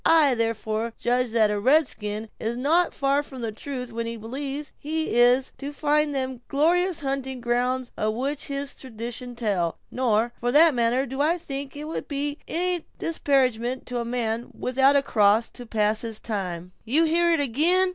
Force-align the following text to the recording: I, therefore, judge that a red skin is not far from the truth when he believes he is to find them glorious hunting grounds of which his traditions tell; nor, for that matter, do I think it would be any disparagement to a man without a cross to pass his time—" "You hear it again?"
I, 0.03 0.33
therefore, 0.33 0.93
judge 0.97 1.29
that 1.29 1.51
a 1.51 1.59
red 1.59 1.87
skin 1.87 2.29
is 2.39 2.57
not 2.57 2.91
far 2.91 3.21
from 3.21 3.41
the 3.41 3.51
truth 3.51 3.93
when 3.93 4.07
he 4.07 4.17
believes 4.17 4.73
he 4.79 5.15
is 5.15 5.51
to 5.59 5.71
find 5.71 6.15
them 6.15 6.41
glorious 6.47 7.01
hunting 7.01 7.39
grounds 7.39 7.91
of 7.95 8.15
which 8.15 8.45
his 8.45 8.73
traditions 8.73 9.37
tell; 9.37 9.77
nor, 9.91 10.33
for 10.39 10.51
that 10.53 10.73
matter, 10.73 11.05
do 11.05 11.21
I 11.21 11.37
think 11.37 11.75
it 11.75 11.83
would 11.83 12.07
be 12.07 12.39
any 12.47 12.87
disparagement 12.97 13.85
to 13.85 13.99
a 13.99 14.03
man 14.03 14.47
without 14.57 14.95
a 14.95 15.03
cross 15.03 15.49
to 15.49 15.67
pass 15.67 16.01
his 16.01 16.19
time—" 16.19 16.71
"You 16.83 17.03
hear 17.03 17.31
it 17.31 17.39
again?" 17.39 17.89